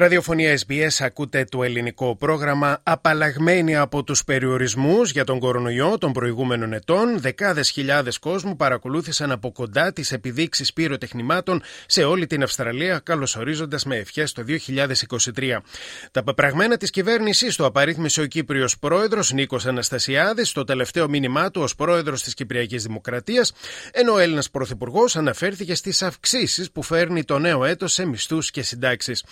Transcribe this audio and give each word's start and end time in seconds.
Ραδιοφωνία 0.00 0.58
SBS 0.66 1.04
ακούτε 1.04 1.44
το 1.44 1.62
ελληνικό 1.62 2.16
πρόγραμμα 2.16 2.80
απαλλαγμένοι 2.82 3.76
από 3.76 4.02
τους 4.02 4.24
περιορισμούς 4.24 5.10
για 5.10 5.24
τον 5.24 5.38
κορονοϊό 5.38 5.98
των 5.98 6.12
προηγούμενων 6.12 6.72
ετών. 6.72 7.20
Δεκάδες 7.20 7.70
χιλιάδες 7.70 8.18
κόσμου 8.18 8.56
παρακολούθησαν 8.56 9.30
από 9.30 9.52
κοντά 9.52 9.92
τις 9.92 10.12
επιδείξεις 10.12 10.72
πυροτεχνημάτων 10.72 11.62
σε 11.86 12.04
όλη 12.04 12.26
την 12.26 12.42
Αυστραλία, 12.42 12.98
καλωσορίζοντας 12.98 13.84
με 13.84 13.96
ευχές 13.96 14.32
το 14.32 14.42
2023. 14.42 15.62
Τα 16.10 16.22
πεπραγμένα 16.22 16.76
της 16.76 16.90
κυβέρνησης 16.90 17.56
το 17.56 17.64
απαρίθμησε 17.64 18.20
ο 18.20 18.26
Κύπριος 18.26 18.78
πρόεδρος 18.78 19.32
Νίκος 19.32 19.66
Αναστασιάδης 19.66 20.48
στο 20.48 20.64
τελευταίο 20.64 21.08
μήνυμά 21.08 21.50
του 21.50 21.60
ως 21.62 21.74
πρόεδρος 21.74 22.22
της 22.22 22.34
Κυπριακής 22.34 22.82
Δημοκρατίας, 22.82 23.52
ενώ 23.92 24.12
ο 24.12 24.18
Έλληνας 24.18 24.50
Πρωθυπουργός 24.50 25.16
αναφέρθηκε 25.16 25.74
στις 25.74 26.02
αυξήσεις 26.02 26.70
που 26.70 26.82
φέρνει 26.82 27.24
το 27.24 27.38
νέο 27.38 27.64
έτος 27.64 27.92
σε 27.92 28.06
μισθούς 28.06 28.50
και 28.50 28.62
συντάξεις. 28.62 29.24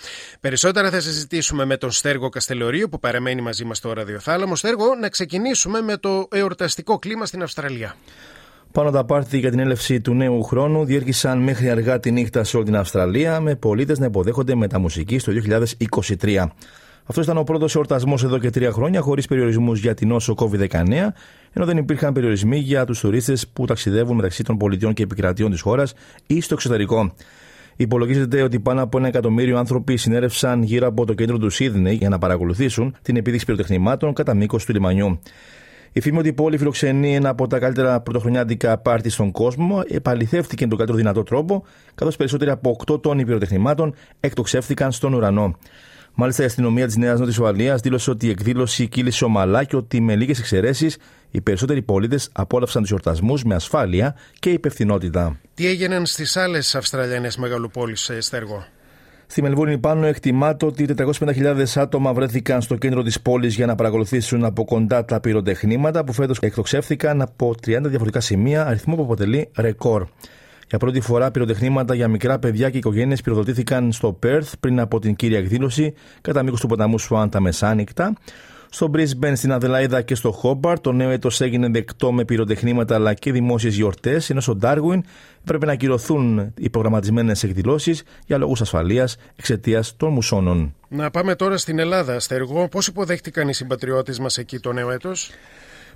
Περισσότερα 0.61 0.95
θα 0.95 1.09
συζητήσουμε 1.09 1.65
με 1.65 1.77
τον 1.77 1.91
Στέργο 1.91 2.29
Καστελωρίου 2.29 2.89
που 2.89 2.99
παραμένει 2.99 3.41
μαζί 3.41 3.65
μας 3.65 3.77
στο 3.77 3.93
ραδιοθάλαμο. 3.93 4.55
Στέργο, 4.55 4.95
να 5.01 5.09
ξεκινήσουμε 5.09 5.81
με 5.81 5.97
το 5.97 6.27
εορταστικό 6.31 6.99
κλίμα 6.99 7.25
στην 7.25 7.43
Αυστραλία. 7.43 7.95
Πάνω 8.71 8.91
τα 8.91 9.05
πάρτι 9.05 9.37
για 9.37 9.49
την 9.49 9.59
έλευση 9.59 10.01
του 10.01 10.13
νέου 10.13 10.43
χρόνου 10.43 10.85
διέρχησαν 10.85 11.39
μέχρι 11.39 11.69
αργά 11.69 11.99
τη 11.99 12.11
νύχτα 12.11 12.43
σε 12.43 12.55
όλη 12.55 12.65
την 12.65 12.75
Αυστραλία, 12.75 13.39
με 13.39 13.55
πολίτες 13.55 13.99
να 13.99 14.05
υποδέχονται 14.05 14.55
μεταμουσική 14.55 15.19
στο 15.19 15.31
2023. 16.21 16.45
Αυτός 17.05 17.23
ήταν 17.23 17.37
ο 17.37 17.43
πρώτος 17.43 17.75
εορτασμός 17.75 18.23
εδώ 18.23 18.37
και 18.37 18.49
τρία 18.49 18.71
χρόνια, 18.71 19.01
χωρίς 19.01 19.27
περιορισμούς 19.27 19.79
για 19.79 19.93
την 19.93 20.07
νόσο 20.07 20.35
COVID-19, 20.37 21.13
ενώ 21.53 21.65
δεν 21.65 21.77
υπήρχαν 21.77 22.13
περιορισμοί 22.13 22.57
για 22.57 22.85
τους 22.85 22.99
τουρίστες 22.99 23.47
που 23.47 23.65
ταξιδεύουν 23.65 24.15
μεταξύ 24.15 24.43
των 24.43 24.57
πολιτιών 24.57 24.93
και 24.93 25.03
επικρατείων 25.03 25.51
της 25.51 25.61
χώρας 25.61 25.93
ή 26.27 26.41
στο 26.41 26.53
εξωτερικό. 26.53 27.13
Υπολογίζεται 27.81 28.41
ότι 28.41 28.59
πάνω 28.59 28.81
από 28.81 28.97
ένα 28.97 29.07
εκατομμύριο 29.07 29.57
άνθρωποι 29.57 29.97
συνέρευσαν 29.97 30.63
γύρω 30.63 30.87
από 30.87 31.05
το 31.05 31.13
κέντρο 31.13 31.37
του 31.37 31.49
Σίδνεϊ 31.49 31.95
για 31.95 32.09
να 32.09 32.17
παρακολουθήσουν 32.17 32.95
την 33.01 33.15
επίδειξη 33.15 33.45
πυροτεχνημάτων 33.45 34.13
κατά 34.13 34.33
μήκος 34.33 34.65
του 34.65 34.73
λιμανιού. 34.73 35.19
Η 35.91 36.01
φήμη 36.01 36.17
ότι 36.17 36.27
η 36.27 36.33
πόλη 36.33 36.57
φιλοξενεί 36.57 37.15
ένα 37.15 37.29
από 37.29 37.47
τα 37.47 37.59
καλύτερα 37.59 38.01
πρωτοχρονιάτικα 38.01 38.77
πάρτι 38.77 39.09
στον 39.09 39.31
κόσμο 39.31 39.81
επαληθεύτηκε 39.87 40.67
τον 40.67 40.77
καλύτερο 40.77 40.97
δυνατό 40.97 41.23
τρόπο, 41.23 41.63
καθώς 41.95 42.15
περισσότεροι 42.15 42.51
από 42.51 42.77
8 42.87 43.01
τόνοι 43.01 43.25
πυροτεχνημάτων 43.25 43.93
εκτοξεύτηκαν 44.19 44.91
στον 44.91 45.13
ουρανό. 45.13 45.55
Μάλιστα, 46.21 46.43
η 46.43 46.45
αστυνομία 46.45 46.85
της 46.85 46.97
Νέας 46.97 47.19
Νότιας 47.19 47.37
Ουαλίας 47.37 47.81
δήλωσε 47.81 48.09
ότι 48.09 48.25
η 48.25 48.29
εκδήλωση 48.29 48.87
κύλησε 48.87 49.25
ομαλά 49.25 49.63
και 49.63 49.75
ότι 49.75 50.01
με 50.01 50.15
λίγες 50.15 50.39
εξαιρέσεις 50.39 50.97
οι 51.31 51.41
περισσότεροι 51.41 51.81
πολίτες 51.81 52.29
απόλαυσαν 52.31 52.81
τους 52.81 52.91
εορτασμούς 52.91 53.43
με 53.43 53.55
ασφάλεια 53.55 54.15
και 54.39 54.49
υπευθυνότητα. 54.49 55.39
Τι 55.53 55.67
έγιναν 55.67 56.05
στις 56.05 56.37
άλλες 56.37 56.75
Αυστραλιανές 56.75 57.37
μεγαλοπόλεις, 57.37 58.09
ε, 58.09 58.21
Στέργο; 58.21 58.65
Στη 59.27 59.41
Μελβούρνη 59.41 59.77
πάνω 59.77 60.05
εκτιμάται 60.05 60.65
ότι 60.65 60.85
450.000 60.85 61.63
άτομα 61.75 62.13
βρέθηκαν 62.13 62.61
στο 62.61 62.75
κέντρο 62.75 63.03
της 63.03 63.21
πόλης 63.21 63.55
για 63.55 63.65
να 63.65 63.75
παρακολουθήσουν 63.75 64.45
από 64.45 64.65
κοντά 64.65 65.05
τα 65.05 65.19
πυροτεχνήματα 65.19 66.03
που 66.03 66.13
φέτος 66.13 66.37
εκτοξεύθηκαν 66.39 67.21
από 67.21 67.55
30 67.65 67.79
διαφορετικά 67.81 68.19
σημεία, 68.19 68.65
αριθμό 68.65 68.95
που 68.95 69.03
αποτελεί 69.03 69.49
ρεκόρ. 69.57 70.07
Για 70.69 70.77
πρώτη 70.77 71.01
φορά 71.01 71.31
πυροτεχνήματα 71.31 71.95
για 71.95 72.07
μικρά 72.07 72.39
παιδιά 72.39 72.69
και 72.69 72.77
οικογένειες 72.77 73.21
πυροδοτήθηκαν 73.21 73.91
στο 73.91 74.13
Πέρθ 74.13 74.53
πριν 74.59 74.79
από 74.79 74.99
την 74.99 75.15
κύρια 75.15 75.37
εκδήλωση 75.37 75.93
κατά 76.21 76.43
μήκος 76.43 76.59
του 76.59 76.67
ποταμού 76.67 76.99
Σουάν 76.99 77.29
τα 77.29 77.39
μεσάνυχτα. 77.39 78.13
Στο 78.69 78.91
Brisbane, 78.93 79.31
στην 79.35 79.51
Αδελαίδα 79.51 80.01
και 80.01 80.15
στο 80.15 80.31
Χόμπαρ, 80.31 80.79
το 80.79 80.91
νέο 80.91 81.09
έτος 81.09 81.41
έγινε 81.41 81.67
δεκτό 81.69 82.11
με 82.11 82.25
πυροτεχνήματα 82.25 82.95
αλλά 82.95 83.13
και 83.13 83.31
δημόσιες 83.31 83.75
γιορτές, 83.75 84.29
ενώ 84.29 84.39
στο 84.39 84.55
Ντάρουιν 84.55 85.03
πρέπει 85.43 85.65
να 85.65 85.71
ακυρωθούν 85.71 86.53
οι 86.57 86.69
προγραμματισμένες 86.69 87.43
εκδηλώσεις 87.43 88.03
για 88.25 88.37
λόγους 88.37 88.61
ασφαλείας 88.61 89.15
εξαιτίας 89.35 89.95
των 89.97 90.11
μουσώνων. 90.11 90.75
Να 90.89 91.11
πάμε 91.11 91.35
τώρα 91.35 91.57
στην 91.57 91.79
Ελλάδα, 91.79 92.19
Στεργό. 92.19 92.67
Πώς 92.67 92.87
υποδέχτηκαν 92.87 93.47
οι 93.47 93.53
συμπατριώτες 93.53 94.19
μας 94.19 94.37
εκεί 94.37 94.59
το 94.59 94.71
νέο 94.73 94.91
έτος; 94.91 95.31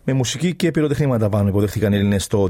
Με 0.06 0.14
μουσική 0.14 0.56
και 0.56 0.72
πυροτεχνήματα 0.72 1.30
πάνω 1.30 1.48
υποδέχτηκαν 1.48 1.94
οι 1.94 1.96
Έλληνες 1.96 2.28
το 2.28 2.48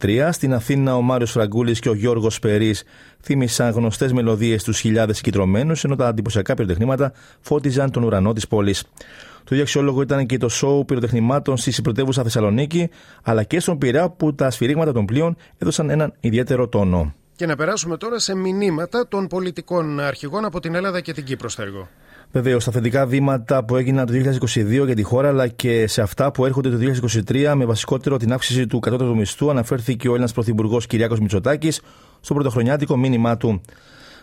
2023. 0.00 0.28
Στην 0.32 0.54
Αθήνα, 0.54 0.96
ο 0.96 1.00
Μάριος 1.00 1.30
Φραγκούλης 1.30 1.80
και 1.80 1.88
ο 1.88 1.94
Γιώργος 1.94 2.38
Περής 2.38 2.82
θύμισαν 3.22 3.70
γνωστές 3.70 4.12
μελωδίες 4.12 4.60
στου 4.60 4.72
χιλιάδες 4.72 5.16
συγκεντρωμένους, 5.16 5.84
ενώ 5.84 5.96
τα 5.96 6.08
εντυπωσιακά 6.08 6.54
πυροτεχνήματα 6.54 7.12
φώτιζαν 7.40 7.90
τον 7.90 8.02
ουρανό 8.02 8.32
της 8.32 8.48
πόλης. 8.48 8.82
Το 9.44 9.48
ίδιο 9.50 9.62
αξιόλογο 9.62 10.02
ήταν 10.02 10.26
και 10.26 10.38
το 10.38 10.48
σοου 10.48 10.84
πυροτεχνημάτων 10.84 11.56
στη 11.56 11.82
πρωτεύουσα 11.82 12.22
Θεσσαλονίκη, 12.22 12.90
αλλά 13.22 13.42
και 13.42 13.60
στον 13.60 13.78
Πειραιά 13.78 14.10
που 14.10 14.34
τα 14.34 14.50
σφυρίγματα 14.50 14.92
των 14.92 15.04
πλοίων 15.04 15.36
έδωσαν 15.58 15.90
έναν 15.90 16.12
ιδιαίτερο 16.20 16.68
τόνο. 16.68 17.14
Και 17.36 17.46
να 17.46 17.56
περάσουμε 17.56 17.96
τώρα 17.96 18.18
σε 18.18 18.36
μηνύματα 18.36 19.08
των 19.08 19.26
πολιτικών 19.26 20.00
αρχηγών 20.00 20.44
από 20.44 20.60
την 20.60 20.74
Ελλάδα 20.74 21.00
και 21.00 21.12
την 21.12 21.24
Κύπρο, 21.24 21.48
Στέργο. 21.48 21.88
Βεβαίως, 22.32 22.62
στα 22.62 22.72
θετικά 22.72 23.06
βήματα 23.06 23.64
που 23.64 23.76
έγιναν 23.76 24.06
το 24.06 24.12
2022 24.12 24.84
για 24.84 24.94
τη 24.94 25.02
χώρα, 25.02 25.28
αλλά 25.28 25.48
και 25.48 25.86
σε 25.86 26.02
αυτά 26.02 26.30
που 26.30 26.46
έρχονται 26.46 26.70
το 26.70 26.76
2023, 27.26 27.52
με 27.54 27.64
βασικότερο 27.64 28.16
την 28.16 28.32
αύξηση 28.32 28.66
του 28.66 28.78
κατώτατου 28.78 29.16
μισθού, 29.16 29.50
αναφέρθηκε 29.50 30.08
ο 30.08 30.10
Έλληνας 30.10 30.32
Πρωθυπουργός 30.32 30.86
Κυριάκος 30.86 31.20
Μητσοτάκης 31.20 31.80
στο 32.20 32.34
πρωτοχρονιάτικο 32.34 32.96
μήνυμά 32.96 33.36
του. 33.36 33.60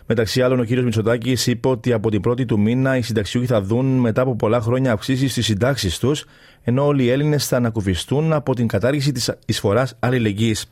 Μεταξύ 0.06 0.42
άλλων, 0.42 0.60
ο 0.60 0.64
κ. 0.64 0.68
Μητσοτάκης 0.70 1.46
είπε 1.46 1.68
ότι 1.68 1.92
από 1.92 2.10
την 2.10 2.20
πρώτη 2.20 2.44
του 2.44 2.60
μήνα 2.60 2.96
οι 2.96 3.02
συνταξιούχοι 3.02 3.46
θα 3.46 3.62
δουν 3.62 3.86
μετά 3.86 4.22
από 4.22 4.36
πολλά 4.36 4.60
χρόνια 4.60 4.92
αυξήσεις 4.92 5.30
στις 5.30 5.44
συντάξεις 5.44 5.98
τους, 5.98 6.24
ενώ 6.62 6.86
όλοι 6.86 7.04
οι 7.04 7.10
Έλληνες 7.10 7.46
θα 7.46 7.56
ανακουφιστούν 7.56 8.32
από 8.32 8.54
την 8.54 8.66
κατάργηση 8.66 9.12
της 9.12 9.32
εισφοράς 9.46 9.94
αλληλεγγύης. 9.98 10.70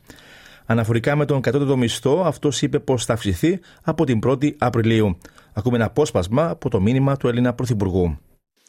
Αναφορικά 0.69 1.15
με 1.15 1.25
τον 1.25 1.41
κατώτατο 1.41 1.77
μισθό, 1.77 2.23
αυτός 2.25 2.61
είπε 2.61 2.79
πως 2.79 3.05
θα 3.05 3.13
αυξηθεί 3.13 3.59
από 3.83 4.05
την 4.05 4.19
1η 4.25 4.55
Απριλίου. 4.57 5.17
Ακούμε 5.53 5.75
ένα 5.75 5.85
απόσπασμα 5.85 6.49
από 6.49 6.69
το 6.69 6.79
μήνυμα 6.79 7.17
του 7.17 7.27
Έλληνα 7.27 7.53
Πρωθυπουργού. 7.53 8.19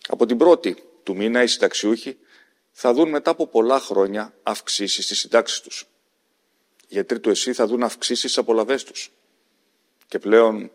Από 0.09 0.27
την 0.27 0.39
1η 0.41 0.75
του 1.03 1.17
μήνα 1.17 1.43
οι 1.43 1.47
συνταξιούχοι 1.47 2.17
θα 2.71 2.95
δουν 2.95 3.09
μετά 3.09 3.31
από 3.31 3.47
πολλά 3.47 3.79
χρόνια 3.81 4.35
αυξήσεις 4.43 5.05
στις 5.05 5.19
συντάξεις 5.19 5.61
τους. 5.61 5.87
Οι 6.83 6.87
γιατροί 6.89 7.21
του 7.21 7.31
ΕΣΥ 7.31 7.53
θα 7.53 7.67
δουν 7.67 7.83
αυξήσεις 7.83 8.31
στις 8.31 8.39
απολαυέ 8.39 8.77
τους. 8.77 9.13
Και 10.07 10.19
πλέον 10.19 10.71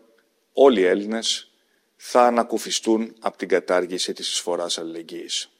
όλοι 0.52 0.80
οι 0.80 0.84
Έλληνες 0.84 1.50
θα 1.96 2.22
ανακουφιστούν 2.22 3.14
από 3.20 3.36
την 3.36 3.48
κατάργηση 3.48 4.12
της 4.12 4.28
εισφοράς 4.28 4.78
αλληλεγγύης. 4.78 5.50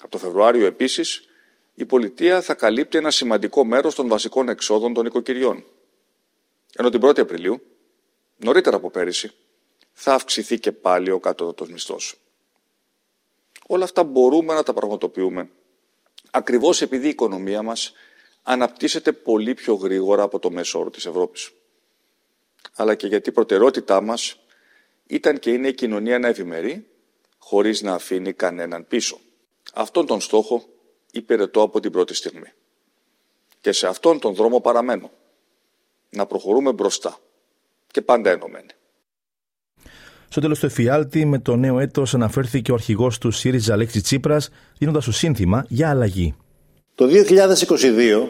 Από 0.00 0.10
το 0.10 0.18
Φεβρουάριο 0.18 0.66
επίσης 0.66 1.27
η 1.78 1.84
πολιτεία 1.84 2.42
θα 2.42 2.54
καλύπτει 2.54 2.98
ένα 2.98 3.10
σημαντικό 3.10 3.64
μέρος 3.64 3.94
των 3.94 4.08
βασικών 4.08 4.48
εξόδων 4.48 4.94
των 4.94 5.06
οικοκυριών. 5.06 5.64
Ενώ 6.76 6.90
την 6.90 7.00
1η 7.04 7.18
Απριλίου, 7.18 7.60
νωρίτερα 8.36 8.76
από 8.76 8.90
πέρυσι, 8.90 9.30
θα 9.92 10.14
αυξηθεί 10.14 10.58
και 10.58 10.72
πάλι 10.72 11.10
ο 11.10 11.20
κατώτατος 11.20 11.70
μισθός. 11.70 12.20
Όλα 13.66 13.84
αυτά 13.84 14.04
μπορούμε 14.04 14.54
να 14.54 14.62
τα 14.62 14.72
πραγματοποιούμε 14.72 15.50
ακριβώς 16.30 16.82
επειδή 16.82 17.06
η 17.06 17.08
οικονομία 17.08 17.62
μας 17.62 17.92
αναπτύσσεται 18.42 19.12
πολύ 19.12 19.54
πιο 19.54 19.74
γρήγορα 19.74 20.22
από 20.22 20.38
το 20.38 20.50
μέσο 20.50 20.78
όρο 20.78 20.90
της 20.90 21.06
Ευρώπης. 21.06 21.50
Αλλά 22.74 22.94
και 22.94 23.06
γιατί 23.06 23.28
η 23.28 23.32
προτεραιότητά 23.32 24.00
μας 24.00 24.40
ήταν 25.06 25.38
και 25.38 25.50
είναι 25.50 25.68
η 25.68 25.74
κοινωνία 25.74 26.18
να 26.18 26.28
ευημερεί 26.28 26.86
χωρίς 27.38 27.82
να 27.82 27.94
αφήνει 27.94 28.32
κανέναν 28.32 28.86
πίσω. 28.86 29.20
Αυτόν 29.74 30.06
τον 30.06 30.20
στόχο 30.20 30.68
υπηρετώ 31.12 31.62
από 31.62 31.80
την 31.80 31.90
πρώτη 31.90 32.14
στιγμή. 32.14 32.52
Και 33.60 33.72
σε 33.72 33.86
αυτόν 33.86 34.18
τον 34.20 34.34
δρόμο 34.34 34.60
παραμένω. 34.60 35.10
Να 36.10 36.26
προχωρούμε 36.26 36.72
μπροστά 36.72 37.18
και 37.90 38.02
πάντα 38.02 38.30
ενωμένοι. 38.30 38.66
Στο 40.28 40.40
τέλος 40.40 40.58
του 40.58 40.66
εφιάλτη, 40.66 41.24
με 41.24 41.38
το 41.38 41.56
νέο 41.56 41.78
έτος, 41.78 42.14
αναφέρθηκε 42.14 42.70
ο 42.70 42.74
αρχηγός 42.74 43.18
του 43.18 43.30
ΣΥΡΙΖΑ 43.30 43.72
Αλέξη 43.72 44.00
Τσίπρας, 44.00 44.48
δίνοντας 44.78 45.04
το 45.04 45.12
σύνθημα 45.12 45.64
για 45.68 45.90
αλλαγή. 45.90 46.34
Το 46.94 47.06
2022 47.06 48.28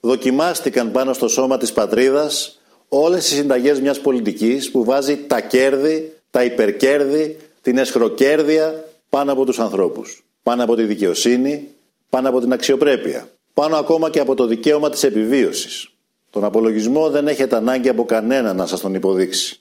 δοκιμάστηκαν 0.00 0.90
πάνω 0.92 1.12
στο 1.12 1.28
σώμα 1.28 1.56
της 1.56 1.72
πατρίδας 1.72 2.60
όλες 2.88 3.30
οι 3.30 3.34
συνταγές 3.34 3.80
μιας 3.80 4.00
πολιτικής 4.00 4.70
που 4.70 4.84
βάζει 4.84 5.16
τα 5.16 5.40
κέρδη, 5.40 6.16
τα 6.30 6.44
υπερκέρδη, 6.44 7.36
την 7.60 7.78
εσχροκέρδεια 7.78 8.84
πάνω 9.08 9.32
από 9.32 9.44
τους 9.44 9.58
ανθρώπους. 9.58 10.24
Πάνω 10.42 10.64
από 10.64 10.76
τη 10.76 10.82
δικαιοσύνη, 10.82 11.68
πάνω 12.10 12.28
από 12.28 12.40
την 12.40 12.52
αξιοπρέπεια. 12.52 13.28
Πάνω 13.54 13.76
ακόμα 13.76 14.10
και 14.10 14.20
από 14.20 14.34
το 14.34 14.46
δικαίωμα 14.46 14.90
της 14.90 15.02
επιβίωσης. 15.02 15.88
Τον 16.30 16.44
απολογισμό 16.44 17.10
δεν 17.10 17.28
έχετε 17.28 17.56
ανάγκη 17.56 17.88
από 17.88 18.04
κανένα 18.04 18.52
να 18.52 18.66
σας 18.66 18.80
τον 18.80 18.94
υποδείξει 18.94 19.60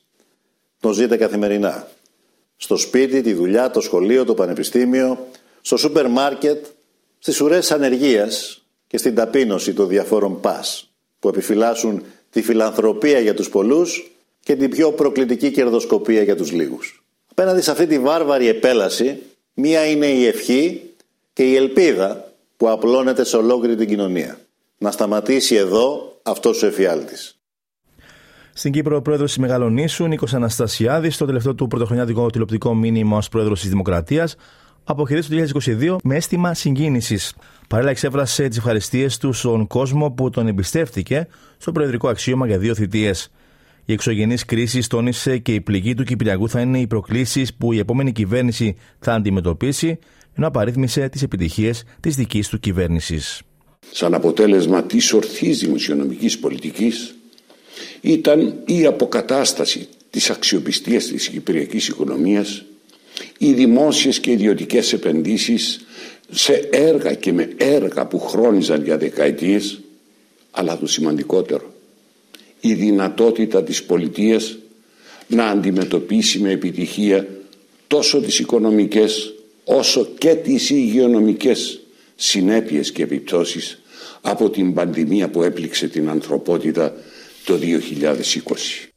τον 0.80 0.94
ζείτε 0.94 1.18
καθημερινά. 1.18 1.88
Στο 2.58 2.78
σπίτι, 2.78 3.22
τη 3.22 3.34
δουλειά, 3.34 3.72
το 3.72 3.82
σχολείο, 3.82 4.26
το 4.26 4.34
πανεπιστήμιο, 4.34 5.28
στο 5.62 5.78
σούπερ 5.78 6.08
μάρκετ, 6.08 6.66
στις 7.20 7.42
ουρές 7.42 7.72
ανεργίας 7.72 8.64
και 8.88 8.98
στην 8.98 9.16
ταπείνωση 9.16 9.74
των 9.74 9.88
διαφόρων 9.88 10.40
πας 10.40 10.94
που 11.20 11.28
επιφυλάσσουν 11.28 12.04
τη 12.30 12.42
φιλανθρωπία 12.42 13.20
για 13.20 13.34
τους 13.34 13.50
πολλούς 13.50 14.12
και 14.40 14.56
την 14.56 14.70
πιο 14.70 14.92
προκλητική 14.92 15.52
κερδοσκοπία 15.52 16.22
για 16.22 16.36
τους 16.36 16.52
λίγους. 16.52 17.04
Απέναντι 17.32 17.62
σε 17.62 17.72
αυτή 17.72 17.88
τη 17.88 18.00
βάρβαρη 18.00 18.48
επέλαση 18.48 19.22
Μία 19.62 19.86
είναι 19.86 20.06
η 20.06 20.26
ευχή 20.26 20.82
και 21.34 21.44
η 21.44 21.56
ελπίδα 21.56 22.29
που 22.60 22.70
απλώνεται 22.70 23.24
σε 23.24 23.38
ολόκληρη 23.38 23.76
την 23.76 23.88
κοινωνία. 23.88 24.38
Να 24.78 24.92
σταματήσει 24.92 25.56
εδώ 25.56 26.20
αυτός 26.24 26.64
ο 26.64 26.66
εφιάλτης. 26.66 27.40
Στην 28.54 28.72
Κύπρο, 28.72 28.96
ο 28.96 29.02
πρόεδρος 29.02 29.30
της 29.30 29.40
Μεγαλονίσου, 29.40 30.06
Νίκος 30.08 30.34
Αναστασιάδης, 30.34 31.16
στο 31.16 31.26
τελευταίο 31.26 31.56
του 31.56 31.68
πρωτοχρονιάτικο 31.68 32.30
τηλεοπτικό 32.30 32.76
μήνυμα 32.76 33.18
ως 33.18 33.30
πρόεδρος 33.30 33.60
της 33.60 33.70
Δημοκρατίας, 33.70 34.36
αποχαιρέτησε 34.84 35.30
το 35.30 35.36
2022 35.36 35.96
με 36.04 36.16
αίσθημα 36.16 36.54
συγκίνησης. 36.54 37.36
Παράλληλα, 37.68 37.92
εξέφρασε 37.92 38.48
τις 38.48 38.58
ευχαριστίες 38.58 39.18
του 39.18 39.34
στον 39.34 39.68
κόσμο 39.68 40.12
που 40.12 40.30
τον 40.30 40.48
εμπιστεύτηκε 40.48 41.28
στο 41.58 41.72
προεδρικό 41.72 42.08
αξίωμα 42.08 42.48
για 42.48 42.58
δύο 42.58 42.76
θητείες. 42.76 43.32
Η 43.86 43.94
εξωγενής 43.94 44.46
κρίση 44.46 44.90
τόνισε 44.90 45.38
και 45.38 45.54
η 45.54 45.62
πληγή 45.62 45.94
του 45.94 46.04
Κυπριακού 46.04 46.50
θα 46.50 46.62
είναι 46.62 46.80
οι 46.80 46.88
προκλήσεις 46.88 47.56
που 47.56 47.74
η 47.74 47.80
επόμενη 47.80 48.12
κυβέρνηση 48.12 48.78
θα 49.00 49.14
αντιμετωπίσει, 49.14 50.00
ενώ 50.40 50.48
απαρίθμησε 50.48 51.10
τις 51.10 51.22
επιτυχίες 51.22 51.84
της 52.00 52.16
δικής 52.16 52.48
του 52.48 52.60
κυβέρνησης. 52.60 53.42
Σαν 53.92 54.14
αποτέλεσμα 54.14 54.84
της 54.84 55.14
ορθής 55.14 55.60
δημοσιονομικής 55.60 56.40
πολιτικής, 56.40 57.16
ήταν 58.02 58.54
η 58.66 58.86
αποκατάσταση 58.86 59.88
της 60.10 60.30
αξιοπιστίας 60.30 61.06
της 61.06 61.30
κυπριακής 61.30 61.88
οικονομίας, 61.88 62.64
οι 63.38 63.54
δημόσιες 63.54 64.20
και 64.20 64.32
ιδιωτικές 64.32 64.94
επενδύσεις 64.94 65.80
σε 66.30 66.54
έργα 66.72 67.14
και 67.14 67.34
με 67.34 67.50
έργα 67.58 68.06
που 68.06 68.20
χρόνιζαν 68.20 68.84
για 68.84 68.98
δεκαετίες, 68.98 69.80
αλλά 70.52 70.78
το 70.78 70.88
σημαντικότερο, 70.88 71.74
η 72.60 72.74
δυνατότητα 72.74 73.64
της 73.64 73.84
πολιτείας 73.84 74.58
να 75.28 75.46
αντιμετωπίσει 75.46 76.40
με 76.40 76.52
επιτυχία 76.52 77.28
τόσο 77.88 78.22
τις 78.22 78.40
οικονομικές 78.40 79.34
όσο 79.70 80.06
και 80.06 80.36
τις 80.36 80.70
υγειονομικές 80.70 81.80
συνέπειες 82.16 82.92
και 82.92 83.04
επιπτώσεις 83.04 83.82
από 84.22 84.50
την 84.50 84.74
πανδημία 84.74 85.30
που 85.30 85.44
έπληξε 85.44 85.88
την 85.88 86.10
ανθρωπότητα 86.10 86.94
το 87.46 87.54
2020. 87.56 88.90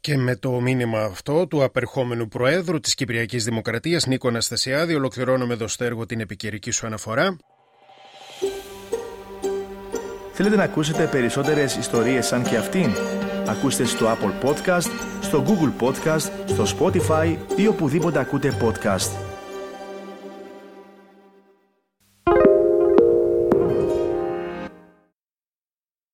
Και 0.00 0.16
με 0.16 0.36
το 0.36 0.50
μήνυμα 0.60 1.02
αυτό 1.02 1.46
του 1.46 1.62
απερχόμενου 1.62 2.28
Προέδρου 2.28 2.80
της 2.80 2.94
Κυπριακής 2.94 3.44
Δημοκρατίας 3.44 4.06
Νίκο 4.06 4.28
Αναστασιάδη 4.28 4.94
ολοκληρώνουμε 4.94 5.52
εδώ 5.54 5.68
στο 5.68 5.84
έργο 5.84 6.06
την 6.06 6.20
επικαιρική 6.20 6.70
σου 6.70 6.86
αναφορά. 6.86 7.36
Θέλετε 10.32 10.56
να 10.56 10.62
ακούσετε 10.62 11.08
περισσότερες 11.10 11.76
ιστορίες 11.76 12.26
σαν 12.26 12.42
και 12.42 12.56
αυτήν; 12.56 12.90
Ακούστε 13.46 13.84
στο 13.84 14.06
Apple 14.06 14.48
Podcast, 14.48 14.90
στο 15.20 15.44
Google 15.46 15.86
Podcast, 15.86 16.30
στο 16.46 16.64
Spotify 16.78 17.36
ή 17.56 17.66
οπουδήποτε 17.66 18.18
ακούτε 18.18 18.58
podcast. 18.62 19.21